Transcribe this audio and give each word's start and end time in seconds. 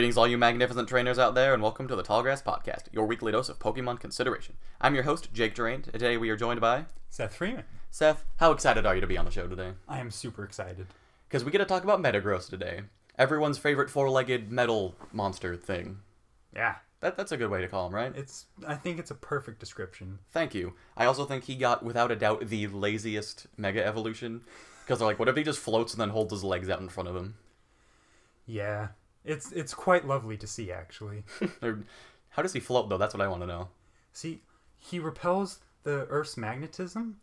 Greetings, 0.00 0.16
all 0.16 0.26
you 0.26 0.38
magnificent 0.38 0.88
trainers 0.88 1.18
out 1.18 1.34
there, 1.34 1.52
and 1.52 1.62
welcome 1.62 1.86
to 1.86 1.94
the 1.94 2.02
Tallgrass 2.02 2.42
Podcast, 2.42 2.84
your 2.90 3.04
weekly 3.04 3.32
dose 3.32 3.50
of 3.50 3.58
Pokemon 3.58 4.00
consideration. 4.00 4.54
I'm 4.80 4.94
your 4.94 5.04
host, 5.04 5.30
Jake 5.34 5.54
Durant. 5.54 5.88
and 5.88 5.92
Today 5.92 6.16
we 6.16 6.30
are 6.30 6.38
joined 6.38 6.58
by 6.58 6.86
Seth 7.10 7.34
Freeman. 7.34 7.64
Seth. 7.90 8.24
How 8.38 8.50
excited 8.50 8.86
are 8.86 8.94
you 8.94 9.02
to 9.02 9.06
be 9.06 9.18
on 9.18 9.26
the 9.26 9.30
show 9.30 9.46
today? 9.46 9.72
I 9.86 10.00
am 10.00 10.10
super 10.10 10.42
excited. 10.42 10.86
Because 11.28 11.44
we 11.44 11.50
get 11.50 11.58
to 11.58 11.66
talk 11.66 11.84
about 11.84 12.00
Metagross 12.00 12.48
today. 12.48 12.80
Everyone's 13.18 13.58
favorite 13.58 13.90
four-legged 13.90 14.50
metal 14.50 14.94
monster 15.12 15.54
thing. 15.54 15.98
Yeah, 16.56 16.76
That, 17.00 17.18
that's 17.18 17.32
a 17.32 17.36
good 17.36 17.50
way 17.50 17.60
to 17.60 17.68
call 17.68 17.86
him, 17.86 17.94
right? 17.94 18.16
it's. 18.16 18.46
I 18.66 18.76
think 18.76 18.98
it's 18.98 19.10
a 19.10 19.14
perfect 19.14 19.60
description. 19.60 20.20
Thank 20.30 20.54
you. 20.54 20.72
I 20.96 21.04
also 21.04 21.26
think 21.26 21.44
he 21.44 21.56
got, 21.56 21.82
without 21.82 22.10
a 22.10 22.16
doubt, 22.16 22.48
the 22.48 22.68
laziest 22.68 23.48
Mega 23.58 23.84
Evolution. 23.84 24.40
Because 24.82 25.00
they're 25.00 25.08
like, 25.08 25.18
what 25.18 25.28
if 25.28 25.36
he 25.36 25.42
just 25.42 25.58
floats 25.60 25.92
and 25.92 26.00
then 26.00 26.08
holds 26.08 26.32
his 26.32 26.42
legs 26.42 26.70
out 26.70 26.80
in 26.80 26.88
front 26.88 27.10
of 27.10 27.14
him? 27.16 27.34
Yeah, 28.46 28.88
it's 29.24 29.52
it's 29.52 29.74
quite 29.74 30.06
lovely 30.06 30.36
to 30.38 30.46
see 30.46 30.70
actually. 30.72 31.24
How 32.30 32.42
does 32.42 32.52
he 32.52 32.60
float, 32.60 32.88
though? 32.88 32.98
That's 32.98 33.12
what 33.14 33.20
I 33.20 33.28
want 33.28 33.42
to 33.42 33.46
know. 33.46 33.68
see, 34.12 34.40
he 34.78 34.98
repels 34.98 35.58
the 35.82 36.06
Earth's 36.08 36.36
magnetism, 36.36 37.16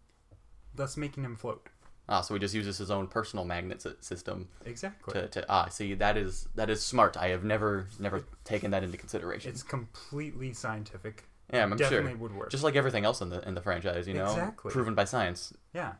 thus 0.75 0.97
making 0.97 1.23
him 1.23 1.35
float. 1.35 1.67
Ah, 2.09 2.21
so 2.21 2.33
he 2.33 2.39
just 2.39 2.53
uses 2.55 2.77
his 2.77 2.89
own 2.89 3.07
personal 3.07 3.43
magnet 3.43 3.83
system 3.99 4.47
Exactly. 4.65 5.13
to, 5.13 5.27
to 5.27 5.45
ah 5.49 5.67
see 5.67 5.93
that 5.95 6.15
is 6.17 6.47
that 6.55 6.69
is 6.69 6.81
smart. 6.81 7.17
I 7.17 7.29
have 7.29 7.43
never 7.43 7.87
never 7.99 8.23
taken 8.45 8.71
that 8.71 8.83
into 8.83 8.97
consideration. 8.97 9.51
It's 9.51 9.63
completely 9.63 10.53
scientific. 10.53 11.25
yeah, 11.51 11.63
I'm 11.63 11.69
sure. 11.71 11.77
definitely 11.77 12.11
sure. 12.11 12.17
would 12.19 12.35
work. 12.35 12.49
Just 12.51 12.63
like 12.63 12.75
everything 12.75 13.03
else 13.05 13.19
in 13.21 13.29
the 13.29 13.45
in 13.47 13.55
the 13.55 13.61
franchise, 13.61 14.07
you 14.07 14.13
know, 14.13 14.25
Exactly. 14.31 14.71
proven 14.71 14.95
by 14.95 15.03
science, 15.03 15.53
yeah. 15.73 15.93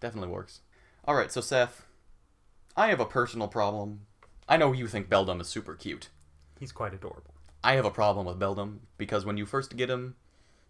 definitely 0.00 0.28
works. 0.30 0.60
All 1.06 1.14
right, 1.14 1.30
so 1.32 1.40
Seth, 1.40 1.86
I 2.76 2.88
have 2.88 3.00
a 3.00 3.06
personal 3.06 3.48
problem. 3.48 4.00
I 4.48 4.56
know 4.56 4.72
you 4.72 4.86
think 4.86 5.08
Beldum 5.08 5.40
is 5.40 5.48
super 5.48 5.74
cute. 5.74 6.08
He's 6.58 6.72
quite 6.72 6.94
adorable. 6.94 7.34
I 7.62 7.74
have 7.74 7.86
a 7.86 7.90
problem 7.90 8.26
with 8.26 8.38
Beldum 8.38 8.80
because 8.98 9.24
when 9.24 9.36
you 9.36 9.46
first 9.46 9.76
get 9.76 9.88
him 9.90 10.16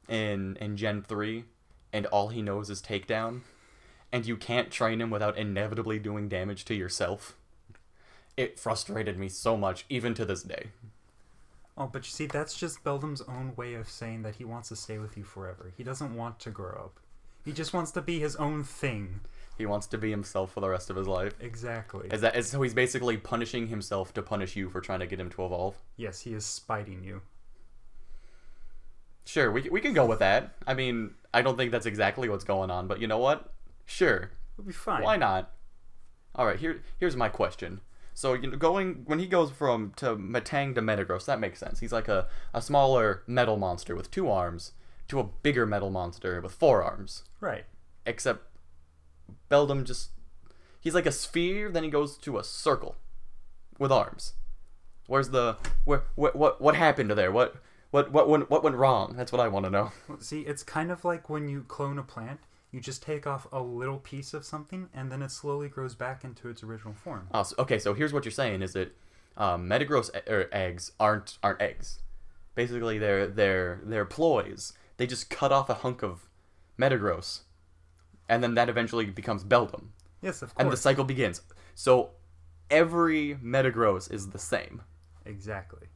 in 0.09 0.57
in 0.61 0.77
Gen 0.77 1.03
3 1.03 1.45
and 1.93 2.07
all 2.07 2.29
he 2.29 2.43
knows 2.43 2.71
is 2.71 2.81
takedown 2.81 3.41
and 4.13 4.27
you 4.27 4.37
can't 4.37 4.71
train 4.71 5.01
him 5.01 5.11
without 5.11 5.37
inevitably 5.37 5.99
doing 5.99 6.29
damage 6.29 6.65
to 6.67 6.75
yourself. 6.75 7.35
It 8.37 8.61
frustrated 8.61 9.19
me 9.19 9.29
so 9.29 9.57
much 9.57 9.85
even 9.89 10.15
to 10.15 10.25
this 10.25 10.43
day. 10.43 10.69
Oh, 11.77 11.89
but 11.89 12.05
you 12.05 12.11
see, 12.11 12.27
that's 12.27 12.57
just 12.57 12.85
Beldum's 12.85 13.23
own 13.23 13.55
way 13.57 13.75
of 13.75 13.89
saying 13.89 14.23
that 14.23 14.37
he 14.37 14.45
wants 14.45 14.69
to 14.69 14.77
stay 14.77 14.99
with 14.99 15.17
you 15.17 15.25
forever. 15.25 15.73
He 15.77 15.83
doesn't 15.83 16.15
want 16.17 16.39
to 16.41 16.51
grow 16.51 16.75
up. 16.75 17.01
He 17.45 17.53
just 17.53 17.73
wants 17.73 17.91
to 17.93 18.01
be 18.01 18.21
his 18.21 18.37
own 18.37 18.63
thing. 18.63 19.21
He 19.57 19.67
wants 19.67 19.87
to 19.89 19.99
be 19.99 20.11
himself 20.11 20.53
for 20.53 20.61
the 20.61 20.69
rest 20.69 20.91
of 20.91 20.97
his 20.97 21.07
life. 21.07 21.35
Exactly. 21.41 22.09
Is 22.11 22.21
that 22.23 22.37
is 22.37 22.49
so 22.49 22.61
he's 22.63 22.75
basically 22.75 23.17
punishing 23.17 23.69
himself 23.69 24.13
to 24.15 24.23
punish 24.23 24.57
you 24.57 24.69
for 24.69 24.81
trying 24.81 25.01
to 25.01 25.07
get 25.07 25.21
him 25.21 25.31
to 25.31 25.45
evolve? 25.45 25.77
Yes, 25.97 26.23
he 26.23 26.35
is 26.35 26.45
spiting 26.45 27.05
you. 27.05 27.23
Sure, 29.25 29.51
we 29.51 29.69
we 29.71 29.81
can 29.81 29.95
go 29.95 30.07
with 30.07 30.19
that. 30.19 30.57
I 30.67 30.75
mean, 30.75 31.15
I 31.33 31.43
don't 31.43 31.57
think 31.57 31.71
that's 31.71 31.87
exactly 31.87 32.29
what's 32.29 32.45
going 32.45 32.71
on, 32.71 32.89
but 32.89 33.01
you 33.01 33.07
know 33.07 33.19
what? 33.19 33.53
Sure. 33.87 34.31
It'll 34.55 34.67
be 34.67 34.73
fine. 34.73 35.03
Why 35.03 35.17
not? 35.17 35.53
All 36.35 36.47
right, 36.47 36.59
here 36.59 36.83
here's 36.99 37.17
my 37.17 37.29
question. 37.29 37.81
So 38.13 38.35
you 38.35 38.51
know, 38.51 38.57
going 38.57 39.03
when 39.07 39.19
he 39.19 39.27
goes 39.27 39.51
from 39.51 39.93
to 39.97 40.17
Metang 40.17 40.75
to 40.75 40.83
Metagross, 40.83 41.27
that 41.27 41.41
makes 41.41 41.59
sense. 41.59 41.81
He's 41.81 41.93
like 41.93 42.09
a, 42.09 42.29
a 42.53 42.61
smaller 42.61 43.23
metal 43.27 43.57
monster 43.57 43.95
with 43.97 44.11
two 44.11 44.29
arms 44.29 44.73
to 45.09 45.21
a 45.21 45.25
bigger 45.25 45.67
metal 45.67 45.91
monster 45.91 46.41
with 46.41 46.53
four 46.53 46.83
arms. 46.83 47.25
Right. 47.41 47.65
Except 48.07 48.47
Just 49.85 50.11
he's 50.81 50.95
like 50.95 51.07
a 51.07 51.13
sphere, 51.13 51.71
then 51.71 51.85
he 51.85 51.91
goes 51.91 52.17
to 52.19 52.39
a 52.39 52.45
circle 52.45 52.97
with 53.79 53.93
arms. 53.93 54.35
Where's 55.07 55.31
the 55.31 55.57
where 55.85 56.05
what 56.15 56.35
what 56.37 56.61
what 56.61 56.75
happened 56.77 57.11
there? 57.11 57.31
What 57.33 57.57
what 57.91 58.11
what 58.11 58.29
went 58.29 58.51
what 58.51 58.63
went 58.65 58.77
wrong? 58.77 59.15
That's 59.17 59.33
what 59.33 59.41
I 59.41 59.49
want 59.49 59.65
to 59.67 59.71
know. 59.71 59.93
See, 60.21 60.41
it's 60.41 60.63
kind 60.63 60.91
of 60.91 61.05
like 61.05 61.31
when 61.31 61.49
you 61.49 61.63
clone 61.69 61.99
a 61.99 62.03
plant. 62.03 62.41
You 62.73 62.81
just 62.81 63.05
take 63.05 63.25
off 63.25 63.47
a 63.53 63.61
little 63.63 63.99
piece 63.99 64.35
of 64.35 64.45
something, 64.45 64.89
and 64.93 65.13
then 65.13 65.23
it 65.23 65.31
slowly 65.31 65.69
grows 65.69 65.95
back 65.95 66.25
into 66.25 66.49
its 66.49 66.65
original 66.65 66.93
form. 66.93 67.29
Oh, 67.33 67.45
so- 67.45 67.55
okay, 67.61 67.79
so 67.79 67.95
here's 67.95 68.13
what 68.13 68.25
you're 68.25 68.33
saying: 68.33 68.63
is 68.63 68.73
that 68.73 68.97
um, 69.37 69.69
Metagross 69.69 70.11
e- 70.13 70.29
er, 70.29 70.49
eggs 70.51 70.91
aren't 70.99 71.39
aren't 71.41 71.63
eggs. 71.63 72.01
Basically, 72.57 72.99
they're 72.99 73.29
they're 73.29 73.81
they're 73.85 74.05
ploys. 74.05 74.73
They 74.97 75.07
just 75.07 75.31
cut 75.31 75.53
off 75.53 75.71
a 75.71 75.75
hunk 75.75 76.03
of 76.03 76.29
Metagross, 76.77 77.43
and 78.29 78.43
then 78.43 78.55
that 78.55 78.69
eventually 78.69 79.07
becomes 79.07 79.45
Beldum, 79.45 79.89
Yes, 80.23 80.43
of 80.43 80.55
course. 80.55 80.63
and 80.65 80.73
the 80.73 80.77
cycle 80.77 81.05
begins. 81.05 81.43
So 81.75 82.11
every 82.71 83.37
Metagross 83.43 84.11
is 84.13 84.31
the 84.31 84.39
same. 84.39 84.83
exactly. 85.25 85.89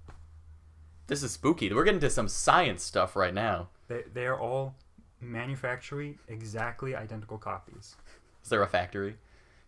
This 1.06 1.22
is 1.22 1.32
spooky. 1.32 1.72
We're 1.72 1.84
getting 1.84 2.00
to 2.00 2.10
some 2.10 2.28
science 2.28 2.82
stuff 2.82 3.16
right 3.16 3.32
now. 3.32 3.68
They 3.88 4.02
they 4.12 4.26
are 4.26 4.38
all 4.38 4.74
manufacturing 5.20 6.18
exactly 6.28 6.94
identical 6.94 7.38
copies. 7.38 7.96
Is 8.42 8.50
there 8.50 8.62
a 8.62 8.66
factory? 8.66 9.16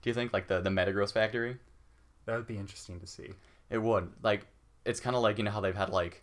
Do 0.03 0.10
you 0.10 0.15
think 0.15 0.32
like 0.32 0.48
the 0.48 0.60
the 0.60 0.71
Metagross 0.71 1.12
factory? 1.12 1.56
That 2.27 2.37
would 2.37 2.47
be 2.47 2.56
interesting 2.59 3.00
to 3.00 3.06
see. 3.06 3.31
It 3.71 3.78
would. 3.78 4.10
Like 4.22 4.47
it's 4.84 5.00
kind 5.00 5.16
of 5.16 5.22
like 5.22 5.38
you 5.38 5.44
know 5.44 5.50
how 5.50 5.60
they've 5.60 5.75
had 5.77 5.91
like 5.91 6.22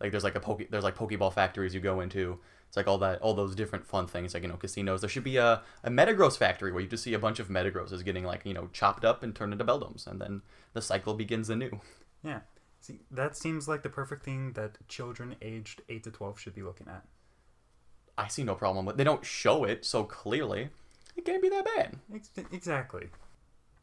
like 0.00 0.10
there's 0.10 0.24
like 0.24 0.34
a 0.36 0.40
poke 0.40 0.62
there's 0.70 0.84
like 0.84 0.96
pokeball 0.96 1.32
factories 1.34 1.74
you 1.74 1.80
go 1.80 2.00
into. 2.00 2.38
It's 2.68 2.76
like 2.76 2.88
all 2.88 2.98
that 2.98 3.20
all 3.20 3.34
those 3.34 3.54
different 3.54 3.86
fun 3.86 4.06
things 4.06 4.34
like 4.34 4.42
you 4.42 4.48
know 4.48 4.56
casinos. 4.56 5.00
There 5.00 5.10
should 5.10 5.24
be 5.24 5.36
a 5.36 5.62
a 5.82 5.90
Metagross 5.90 6.36
factory 6.36 6.72
where 6.72 6.82
you 6.82 6.88
just 6.88 7.04
see 7.04 7.14
a 7.14 7.18
bunch 7.18 7.38
of 7.38 7.48
Metagrosses 7.48 8.04
getting 8.04 8.24
like 8.24 8.44
you 8.44 8.54
know 8.54 8.68
chopped 8.72 9.04
up 9.04 9.22
and 9.22 9.34
turned 9.34 9.52
into 9.52 9.64
Beldums, 9.64 10.06
and 10.06 10.20
then 10.20 10.42
the 10.72 10.82
cycle 10.82 11.14
begins 11.14 11.50
anew. 11.50 11.80
Yeah. 12.22 12.40
See, 12.80 13.00
that 13.10 13.36
seems 13.36 13.66
like 13.66 13.82
the 13.82 13.88
perfect 13.88 14.24
thing 14.24 14.52
that 14.52 14.78
children 14.88 15.34
aged 15.42 15.82
8 15.88 16.04
to 16.04 16.10
12 16.10 16.38
should 16.38 16.54
be 16.54 16.62
looking 16.62 16.86
at. 16.86 17.04
I 18.16 18.28
see 18.28 18.44
no 18.44 18.54
problem 18.54 18.86
with. 18.86 18.96
They 18.96 19.04
don't 19.04 19.24
show 19.24 19.64
it 19.64 19.84
so 19.84 20.04
clearly. 20.04 20.68
It 21.16 21.24
can't 21.24 21.42
be 21.42 21.48
that 21.48 21.64
bad. 21.64 21.96
Ex- 22.14 22.30
exactly. 22.52 23.08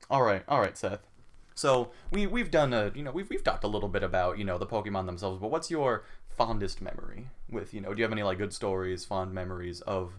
All 0.10 0.24
right, 0.24 0.44
all 0.48 0.60
right, 0.60 0.78
Seth. 0.78 1.02
So 1.56 1.92
we 2.12 2.28
we've 2.28 2.52
done 2.52 2.74
a 2.74 2.92
you 2.96 3.04
know 3.04 3.12
we've 3.12 3.30
we've 3.30 3.44
talked 3.44 3.64
a 3.64 3.68
little 3.68 3.90
bit 3.90 4.04
about 4.04 4.38
you 4.38 4.44
know 4.44 4.58
the 4.58 4.66
Pokemon 4.66 5.06
themselves, 5.06 5.40
but 5.40 5.52
what's 5.52 5.70
your 5.70 6.04
fondest 6.28 6.82
memory 6.82 7.30
with 7.50 7.74
you 7.74 7.82
know 7.82 7.94
do 7.94 8.00
you 8.00 8.04
have 8.04 8.12
any 8.12 8.24
like 8.24 8.38
good 8.38 8.54
stories, 8.54 9.06
fond 9.06 9.34
memories 9.34 9.82
of 9.82 10.14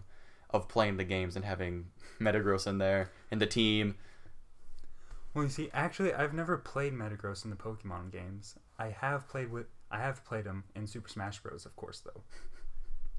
of 0.49 0.67
playing 0.67 0.97
the 0.97 1.03
games 1.03 1.35
and 1.35 1.43
having 1.43 1.85
Metagross 2.19 2.67
in 2.67 2.77
there 2.77 3.11
and 3.31 3.41
the 3.41 3.47
team? 3.47 3.95
Well, 5.33 5.43
you 5.43 5.49
see, 5.49 5.69
actually, 5.73 6.13
I've 6.13 6.33
never 6.33 6.57
played 6.57 6.93
Metagross 6.93 7.43
in 7.43 7.49
the 7.49 7.57
Pokemon 7.57 8.09
games. 8.09 8.55
I 8.79 8.87
have 8.87 9.27
played 9.27 9.51
with, 9.51 9.65
I 9.91 9.97
have 9.97 10.23
played 10.23 10.45
him 10.45 10.63
in 10.75 10.87
Super 10.87 11.09
Smash 11.09 11.41
Bros. 11.43 11.65
Of 11.65 11.75
course, 11.75 11.99
though, 11.99 12.21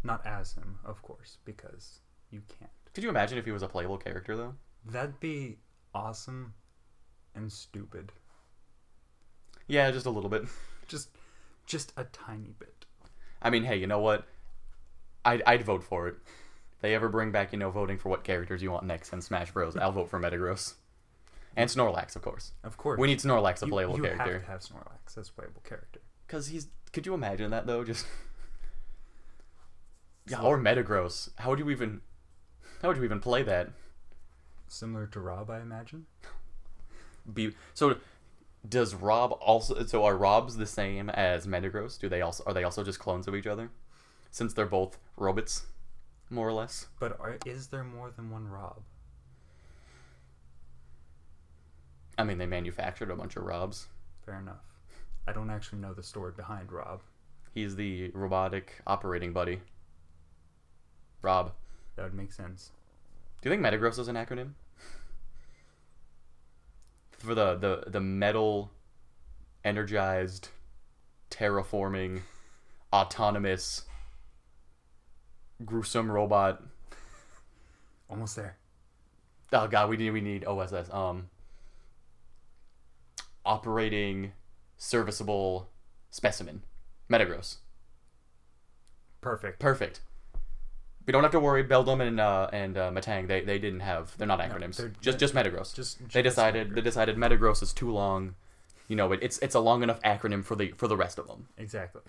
not 0.02 0.26
as 0.26 0.54
him, 0.54 0.78
of 0.82 1.02
course, 1.02 1.36
because 1.44 2.00
you 2.30 2.40
can't. 2.58 2.70
Could 2.94 3.04
you 3.04 3.10
imagine 3.10 3.36
if 3.36 3.44
he 3.44 3.52
was 3.52 3.62
a 3.62 3.68
playable 3.68 3.98
character 3.98 4.34
though? 4.34 4.54
That'd 4.86 5.20
be 5.20 5.58
awesome 5.94 6.54
and 7.36 7.52
stupid. 7.52 8.12
Yeah, 9.68 9.90
just 9.90 10.06
a 10.06 10.10
little 10.10 10.30
bit. 10.30 10.44
Just, 10.88 11.08
just 11.66 11.92
a 11.96 12.04
tiny 12.04 12.54
bit. 12.60 12.84
I 13.42 13.50
mean, 13.50 13.64
hey, 13.64 13.76
you 13.76 13.88
know 13.88 13.98
what? 13.98 14.24
I'd 15.24 15.42
I'd 15.44 15.64
vote 15.64 15.82
for 15.82 16.06
it. 16.06 16.14
If 16.76 16.80
they 16.80 16.94
ever 16.94 17.08
bring 17.08 17.32
back 17.32 17.52
you 17.52 17.58
know 17.58 17.70
voting 17.70 17.98
for 17.98 18.08
what 18.08 18.22
characters 18.22 18.62
you 18.62 18.70
want 18.70 18.86
next 18.86 19.12
in 19.12 19.20
Smash 19.20 19.50
Bros, 19.50 19.76
I'll 19.76 19.90
vote 19.90 20.08
for 20.08 20.20
Metagross. 20.20 20.74
And 21.56 21.68
Snorlax, 21.68 22.14
of 22.14 22.22
course. 22.22 22.52
Of 22.62 22.76
course. 22.76 23.00
We 23.00 23.08
need 23.08 23.18
Snorlax, 23.18 23.62
a 23.62 23.66
you, 23.66 23.72
playable 23.72 23.96
you 23.96 24.02
character. 24.04 24.34
have 24.34 24.44
to 24.44 24.50
have 24.52 24.60
Snorlax 24.60 25.18
as 25.18 25.28
a 25.28 25.32
playable 25.32 25.62
character. 25.64 26.00
Because 26.24 26.46
he's. 26.46 26.68
Could 26.92 27.04
you 27.04 27.14
imagine 27.14 27.50
that 27.50 27.66
though? 27.66 27.82
Just. 27.82 28.06
Yeah, 30.28 30.40
or 30.42 30.58
Metagross. 30.58 31.30
How 31.36 31.50
would 31.50 31.58
you 31.60 31.70
even? 31.70 32.00
How 32.82 32.88
would 32.88 32.96
you 32.96 33.04
even 33.04 33.20
play 33.20 33.42
that? 33.44 33.70
Similar 34.68 35.06
to 35.08 35.20
Rob, 35.20 35.50
I 35.50 35.60
imagine. 35.60 36.06
Be 37.32 37.52
so. 37.74 37.96
Does 38.68 38.94
Rob 38.94 39.32
also? 39.40 39.84
So 39.84 40.04
are 40.04 40.16
Robs 40.16 40.56
the 40.56 40.66
same 40.66 41.08
as 41.10 41.46
Metagross? 41.46 41.98
Do 41.98 42.08
they 42.08 42.22
also 42.22 42.42
are 42.46 42.54
they 42.54 42.64
also 42.64 42.82
just 42.82 42.98
clones 42.98 43.28
of 43.28 43.34
each 43.34 43.46
other? 43.46 43.70
Since 44.30 44.54
they're 44.54 44.66
both 44.66 44.98
robots, 45.16 45.66
more 46.30 46.48
or 46.48 46.52
less. 46.52 46.86
But 46.98 47.18
are, 47.20 47.38
is 47.46 47.68
there 47.68 47.84
more 47.84 48.10
than 48.10 48.30
one 48.30 48.48
Rob? 48.48 48.82
I 52.18 52.24
mean, 52.24 52.38
they 52.38 52.46
manufactured 52.46 53.10
a 53.10 53.16
bunch 53.16 53.36
of 53.36 53.44
Robs. 53.44 53.86
Fair 54.24 54.38
enough. 54.38 54.64
I 55.28 55.32
don't 55.32 55.50
actually 55.50 55.80
know 55.80 55.92
the 55.92 56.02
story 56.02 56.32
behind 56.36 56.72
Rob. 56.72 57.02
He's 57.52 57.76
the 57.76 58.10
robotic 58.14 58.80
operating 58.86 59.32
buddy. 59.32 59.60
Rob. 61.22 61.52
That 61.96 62.04
would 62.04 62.14
make 62.14 62.32
sense. 62.32 62.70
Do 63.40 63.48
you 63.48 63.54
think 63.54 63.64
Metagross 63.64 63.98
is 63.98 64.08
an 64.08 64.16
acronym? 64.16 64.52
For 67.26 67.34
the, 67.34 67.56
the, 67.56 67.90
the 67.90 68.00
metal, 68.00 68.70
energized, 69.64 70.50
terraforming, 71.28 72.20
autonomous, 72.92 73.82
gruesome 75.64 76.10
robot. 76.10 76.62
Almost 78.08 78.36
there. 78.36 78.58
Oh 79.52 79.66
god, 79.66 79.88
we 79.88 79.96
need 79.96 80.10
we 80.10 80.20
need 80.20 80.44
OSS. 80.44 80.88
Um 80.92 81.28
operating 83.44 84.32
serviceable 84.76 85.68
specimen. 86.10 86.62
Metagross. 87.10 87.56
Perfect. 89.20 89.58
Perfect. 89.58 90.00
We 91.06 91.12
don't 91.12 91.22
have 91.22 91.32
to 91.32 91.40
worry. 91.40 91.62
Beldum 91.64 92.00
and 92.06 92.18
uh, 92.20 92.48
and 92.52 92.76
uh, 92.76 92.90
Metang, 92.90 93.28
they, 93.28 93.40
they 93.42 93.58
didn't 93.58 93.80
have. 93.80 94.16
They're 94.18 94.26
not 94.26 94.40
acronyms. 94.40 94.76
they're- 94.76 94.92
just 95.00 95.18
just 95.18 95.34
Metagross. 95.34 95.74
Just 95.74 95.98
they 96.00 96.22
just 96.22 96.34
decided 96.36 96.70
they 96.74 96.80
Metagross. 96.80 96.84
decided 96.84 97.16
Metagross 97.16 97.62
is 97.62 97.72
too 97.72 97.90
long. 97.92 98.34
You 98.88 98.96
know, 98.96 99.12
it, 99.12 99.20
it's 99.22 99.38
it's 99.38 99.54
a 99.54 99.60
long 99.60 99.82
enough 99.82 100.00
acronym 100.02 100.44
for 100.44 100.56
the 100.56 100.72
for 100.76 100.88
the 100.88 100.96
rest 100.96 101.18
of 101.18 101.26
them. 101.28 101.46
exactly. 101.56 102.02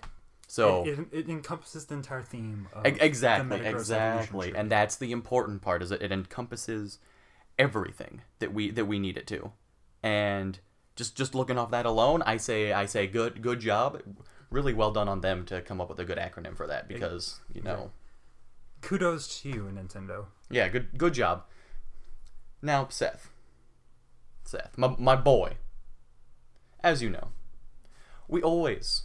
So 0.50 0.84
it, 0.86 0.98
it, 0.98 1.06
it 1.12 1.28
encompasses 1.28 1.84
the 1.86 1.94
entire 1.94 2.22
theme. 2.22 2.68
Of 2.72 2.86
E- 2.86 2.96
exactly, 3.00 3.58
the 3.60 3.68
exactly, 3.68 4.54
and 4.56 4.70
that's 4.70 4.96
the 4.96 5.12
important 5.12 5.60
part. 5.62 5.82
Is 5.82 5.90
that 5.90 6.00
it 6.02 6.10
encompasses 6.10 6.98
everything 7.58 8.22
that 8.38 8.52
we 8.52 8.70
that 8.70 8.86
we 8.86 8.98
need 8.98 9.16
it 9.16 9.26
to, 9.28 9.52
and 10.02 10.58
just 10.96 11.16
just 11.16 11.34
looking 11.34 11.58
off 11.58 11.70
that 11.70 11.86
alone, 11.86 12.22
I 12.24 12.36
say 12.38 12.72
I 12.72 12.86
say 12.86 13.06
good 13.06 13.42
good 13.42 13.60
job, 13.60 14.00
really 14.50 14.72
well 14.74 14.90
done 14.90 15.08
on 15.08 15.20
them 15.20 15.44
to 15.46 15.60
come 15.60 15.80
up 15.80 15.88
with 15.88 15.98
a 15.98 16.04
good 16.04 16.18
acronym 16.18 16.56
for 16.56 16.66
that 16.66 16.88
because 16.88 17.40
you 17.52 17.60
know 17.62 17.90
kudos 18.80 19.40
to 19.40 19.48
you, 19.48 19.70
Nintendo. 19.72 20.26
yeah 20.50 20.68
good 20.68 20.96
good 20.96 21.14
job. 21.14 21.44
Now 22.62 22.88
Seth, 22.90 23.30
Seth, 24.44 24.76
my 24.76 24.94
my 24.98 25.16
boy, 25.16 25.56
as 26.82 27.02
you 27.02 27.10
know, 27.10 27.28
we 28.26 28.42
always 28.42 29.04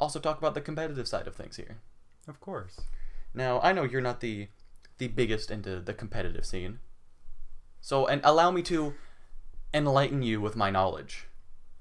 also 0.00 0.18
talk 0.18 0.38
about 0.38 0.54
the 0.54 0.60
competitive 0.60 1.06
side 1.08 1.26
of 1.26 1.34
things 1.34 1.56
here. 1.56 1.78
Of 2.26 2.40
course. 2.40 2.80
Now, 3.34 3.60
I 3.60 3.72
know 3.72 3.82
you're 3.84 4.00
not 4.00 4.20
the 4.20 4.48
the 4.98 5.08
biggest 5.08 5.50
into 5.50 5.80
the 5.80 5.94
competitive 5.94 6.46
scene. 6.46 6.78
So, 7.80 8.06
and 8.06 8.20
allow 8.24 8.50
me 8.50 8.62
to 8.62 8.94
enlighten 9.74 10.22
you 10.22 10.40
with 10.40 10.56
my 10.56 10.70
knowledge 10.70 11.26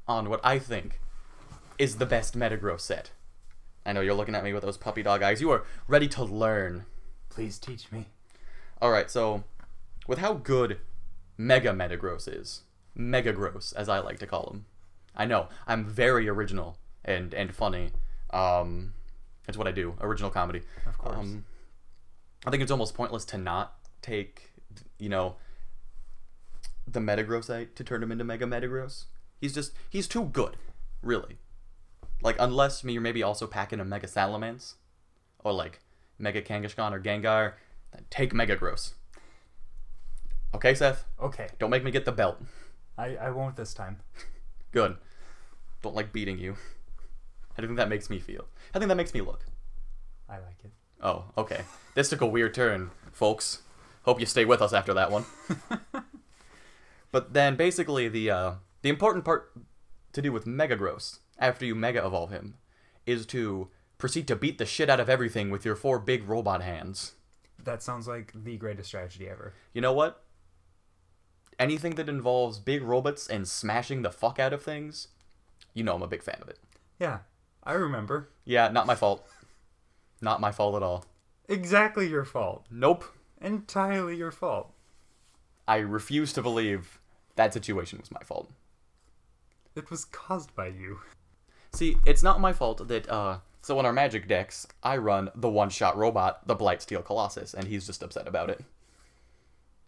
on 0.08 0.30
what 0.30 0.42
I 0.44 0.60
think 0.60 1.00
is 1.78 1.98
the 1.98 2.06
best 2.06 2.38
Metagross 2.38 2.82
set. 2.82 3.12
I 3.86 3.94
know 3.94 4.02
you're 4.02 4.14
looking 4.14 4.36
at 4.36 4.44
me 4.44 4.52
with 4.52 4.64
those 4.64 4.78
puppy 4.78 5.04
dog 5.04 5.22
eyes. 5.22 5.42
You 5.42 5.52
are 5.52 5.64
ready 5.88 6.08
to 6.10 6.24
learn. 6.24 6.86
Please 7.34 7.58
teach 7.58 7.92
me. 7.92 8.06
All 8.80 8.92
right, 8.92 9.10
so 9.10 9.44
with 10.08 10.20
how 10.20 10.34
good 10.34 10.78
Mega 11.38 11.72
Metagross 11.72 12.28
is, 12.28 12.62
Mega 12.94 13.34
Gross 13.34 13.72
as 13.72 13.90
I 13.90 14.00
like 14.00 14.20
to 14.20 14.28
call 14.28 14.52
him. 14.52 14.66
I 15.16 15.26
know 15.26 15.48
I'm 15.66 15.86
very 15.86 16.30
original 16.30 16.78
and 17.04 17.34
and 17.34 17.56
funny. 17.56 17.90
Um, 18.32 18.94
it's 19.48 19.58
what 19.58 19.68
I 19.68 19.72
do, 19.72 19.96
original 20.00 20.30
comedy. 20.30 20.62
Of 20.86 20.98
course. 20.98 21.18
Um, 21.18 21.46
I 22.46 22.52
think 22.52 22.62
it's 22.62 22.72
almost 22.72 22.94
pointless 22.94 23.26
to 23.26 23.38
not 23.38 23.76
take, 24.02 24.52
you 25.00 25.10
know, 25.10 25.38
the 26.88 27.00
Metagrossite 27.00 27.76
to 27.76 27.84
turn 27.84 28.04
him 28.04 28.12
into 28.12 28.24
Mega 28.24 28.46
Metagross. 28.46 29.06
He's 29.42 29.54
just 29.54 29.74
he's 29.90 30.08
too 30.08 30.26
good, 30.26 30.58
really. 31.02 31.38
Like 32.22 32.36
unless 32.40 32.84
you're 32.84 33.02
maybe 33.02 33.24
also 33.24 33.48
packing 33.48 33.80
a 33.80 33.86
Mega 33.86 34.08
Salamence, 34.08 34.76
or 35.44 35.52
like 35.52 35.80
Mega 36.20 36.42
Kangaskhan 36.42 36.92
or 36.92 37.00
Gengar, 37.00 37.54
then 37.92 38.06
take 38.10 38.34
Mega 38.34 38.56
Gross. 38.56 38.94
Okay, 40.56 40.76
Seth, 40.76 41.06
Okay. 41.22 41.48
don't 41.60 41.70
make 41.72 41.84
me 41.84 41.92
get 41.92 42.06
the 42.06 42.12
belt. 42.12 42.38
I, 42.98 43.16
I 43.16 43.30
won't 43.32 43.56
this 43.56 43.74
time. 43.74 43.98
Good. 44.72 44.98
Don't 45.82 45.96
like 45.96 46.14
beating 46.14 46.38
you. 46.38 46.54
How 46.54 47.58
do 47.58 47.64
you 47.64 47.68
think 47.68 47.78
that 47.78 47.90
makes 47.90 48.10
me 48.10 48.20
feel? 48.20 48.46
How 48.74 48.80
do 48.80 48.80
think 48.80 48.90
that 48.90 48.96
makes 48.96 49.14
me 49.14 49.22
look? 49.22 49.46
I 50.30 50.36
like 50.36 50.58
it. 50.64 50.72
Oh, 51.02 51.26
okay. 51.38 51.62
This 51.96 52.10
took 52.10 52.22
a 52.22 52.26
weird 52.28 52.54
turn, 52.54 52.92
folks. 53.12 53.62
Hope 54.04 54.20
you 54.20 54.26
stay 54.26 54.46
with 54.46 54.62
us 54.62 54.74
after 54.74 54.94
that 54.94 55.12
one. 55.12 55.26
but 57.12 57.34
then 57.34 57.56
basically 57.56 58.08
the 58.08 58.30
uh, 58.32 58.52
the 58.82 58.90
important 58.90 59.26
part 59.26 59.52
to 60.14 60.22
do 60.22 60.32
with 60.32 60.46
Mega 60.48 60.76
Gross 60.76 61.20
after 61.38 61.66
you 61.66 61.76
Mega 61.76 62.06
Evolve 62.06 62.32
him 62.32 62.56
is 63.06 63.26
to 63.28 63.70
proceed 63.98 64.28
to 64.28 64.36
beat 64.36 64.58
the 64.58 64.66
shit 64.66 64.90
out 64.90 65.00
of 65.00 65.10
everything 65.10 65.50
with 65.50 65.66
your 65.66 65.76
four 65.76 66.00
big 66.00 66.28
robot 66.28 66.62
hands. 66.62 67.14
That 67.64 67.82
sounds 67.82 68.08
like 68.08 68.32
the 68.36 68.58
greatest 68.58 68.90
strategy 68.90 69.30
ever. 69.30 69.54
You 69.74 69.82
know 69.82 69.94
what? 69.94 70.24
Anything 71.60 71.96
that 71.96 72.10
involves 72.10 72.60
big 72.60 72.82
robots 72.82 73.28
and 73.28 73.48
smashing 73.48 74.02
the 74.02 74.12
fuck 74.12 74.40
out 74.40 74.54
of 74.54 74.64
things, 74.64 75.10
you 75.74 75.84
know 75.84 75.96
I'm 75.96 76.02
a 76.02 76.08
big 76.08 76.24
fan 76.24 76.40
of 76.42 76.50
it. 76.50 76.60
Yeah, 77.00 77.20
I 77.64 77.74
remember. 77.74 78.30
Yeah, 78.44 78.70
not 78.70 78.88
my 78.88 78.96
fault. 78.96 79.26
Not 80.22 80.42
my 80.42 80.52
fault 80.52 80.76
at 80.76 80.84
all. 80.84 81.06
Exactly 81.48 82.08
your 82.08 82.26
fault. 82.26 82.66
Nope. 82.72 83.06
Entirely 83.42 84.16
your 84.16 84.32
fault. 84.32 84.74
I 85.68 85.78
refuse 85.78 86.34
to 86.34 86.42
believe 86.42 87.00
that 87.36 87.54
situation 87.54 88.00
was 88.00 88.12
my 88.12 88.22
fault. 88.22 88.50
It 89.76 89.90
was 89.90 90.06
caused 90.06 90.56
by 90.56 90.68
you. 90.68 91.00
See, 91.72 91.98
it's 92.06 92.24
not 92.24 92.40
my 92.40 92.54
fault 92.54 92.88
that, 92.88 93.10
uh, 93.10 93.40
so 93.64 93.80
in 93.80 93.86
our 93.86 93.94
magic 93.94 94.28
decks, 94.28 94.68
I 94.84 94.98
run 94.98 95.30
the 95.36 95.50
one 95.50 95.70
shot 95.70 95.98
robot, 95.98 96.46
the 96.46 96.56
Blightsteel 96.56 97.06
Colossus, 97.06 97.54
and 97.54 97.66
he's 97.66 97.88
just 97.88 98.04
upset 98.04 98.28
about 98.28 98.50
it. 98.50 98.60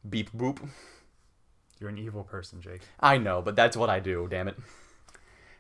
Beep 0.10 0.32
boop. 0.32 0.70
You're 1.78 1.90
an 1.90 1.98
evil 1.98 2.24
person, 2.24 2.62
Jake. 2.62 2.84
I 3.02 3.18
know, 3.18 3.42
but 3.42 3.58
that's 3.58 3.76
what 3.76 3.90
I 3.90 4.00
do, 4.00 4.28
damn 4.30 4.48
it. 4.48 4.56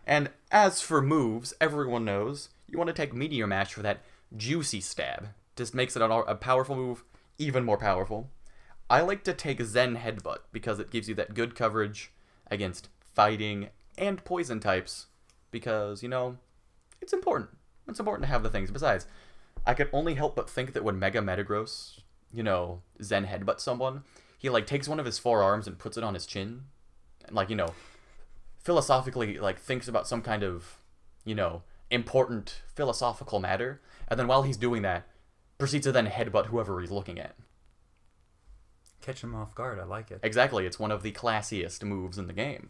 And 0.07 0.29
as 0.49 0.79
for 0.79 1.01
moves, 1.01 1.53
everyone 1.59 2.05
knows 2.05 2.49
you 2.69 2.77
want 2.77 2.87
to 2.87 2.93
take 2.93 3.13
Meteor 3.13 3.47
Mash 3.47 3.73
for 3.73 3.81
that 3.81 4.03
juicy 4.35 4.79
stab. 4.79 5.27
Just 5.57 5.75
makes 5.75 5.97
it 5.97 6.01
a, 6.01 6.09
a 6.09 6.35
powerful 6.35 6.77
move 6.77 7.03
even 7.37 7.65
more 7.65 7.77
powerful. 7.77 8.29
I 8.89 9.01
like 9.01 9.25
to 9.25 9.33
take 9.33 9.61
Zen 9.61 9.97
Headbutt 9.97 10.39
because 10.53 10.79
it 10.79 10.89
gives 10.89 11.09
you 11.09 11.15
that 11.15 11.33
good 11.33 11.53
coverage 11.53 12.13
against 12.49 12.87
fighting 13.01 13.71
and 13.97 14.23
poison 14.23 14.61
types 14.61 15.07
because, 15.51 16.01
you 16.01 16.07
know, 16.07 16.37
it's 17.01 17.11
important. 17.11 17.49
It's 17.87 17.99
important 17.99 18.25
to 18.25 18.31
have 18.31 18.43
the 18.43 18.49
things. 18.49 18.71
Besides, 18.71 19.05
I 19.65 19.73
could 19.73 19.89
only 19.93 20.15
help 20.15 20.35
but 20.35 20.49
think 20.49 20.73
that 20.73 20.83
when 20.83 20.99
Mega 20.99 21.21
Metagross, 21.21 21.99
you 22.33 22.43
know, 22.43 22.81
Zen 23.01 23.25
Headbutt 23.25 23.59
someone, 23.59 24.03
he 24.37 24.49
like 24.49 24.67
takes 24.67 24.87
one 24.87 24.99
of 24.99 25.05
his 25.05 25.19
forearms 25.19 25.67
and 25.67 25.77
puts 25.77 25.97
it 25.97 26.03
on 26.03 26.13
his 26.13 26.25
chin 26.25 26.63
and 27.25 27.35
like, 27.35 27.49
you 27.49 27.55
know, 27.55 27.73
philosophically 28.63 29.37
like 29.37 29.59
thinks 29.59 29.87
about 29.87 30.07
some 30.07 30.21
kind 30.21 30.43
of, 30.43 30.79
you 31.23 31.35
know, 31.35 31.63
important 31.91 32.61
philosophical 32.73 33.39
matter, 33.39 33.81
and 34.07 34.19
then 34.19 34.27
while 34.27 34.43
he's 34.43 34.57
doing 34.57 34.81
that, 34.81 35.07
proceeds 35.57 35.85
to 35.85 35.91
then 35.91 36.07
headbutt 36.07 36.47
whoever 36.47 36.79
he's 36.81 36.91
looking 36.91 37.19
at. 37.19 37.35
Catch 39.01 39.23
him 39.23 39.35
off 39.35 39.53
guard. 39.53 39.79
I 39.79 39.83
like 39.83 40.09
it. 40.09 40.19
Exactly, 40.23 40.65
it's 40.65 40.79
one 40.79 40.91
of 40.91 41.03
the 41.03 41.11
classiest 41.11 41.83
moves 41.83 42.17
in 42.17 42.27
the 42.27 42.33
game. 42.33 42.69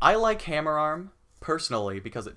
I 0.00 0.14
like 0.14 0.42
Hammer 0.42 0.78
Arm 0.78 1.12
personally 1.40 1.98
because 1.98 2.26
it 2.26 2.36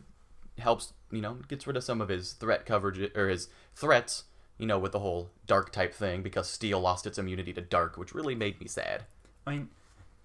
helps, 0.62 0.94
you 1.12 1.22
know, 1.22 1.38
gets 1.48 1.68
rid 1.68 1.78
of 1.78 1.84
some 1.84 2.02
of 2.02 2.10
his 2.10 2.34
threat 2.34 2.66
coverage 2.66 3.00
or 3.16 3.30
his 3.30 3.50
threats, 3.76 4.26
you 4.58 4.66
know, 4.66 4.80
with 4.80 4.92
the 4.92 5.00
whole 5.00 5.30
dark 5.46 5.72
type 5.72 5.94
thing 5.94 6.22
because 6.22 6.50
Steel 6.50 6.80
lost 6.80 7.06
its 7.06 7.18
immunity 7.18 7.54
to 7.54 7.62
dark, 7.62 7.98
which 7.98 8.14
really 8.14 8.36
made 8.36 8.60
me 8.60 8.68
sad. 8.68 9.04
I 9.46 9.52
mean, 9.52 9.70